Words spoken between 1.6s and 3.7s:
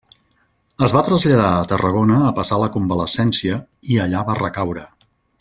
Tarragona a passar la convalescència,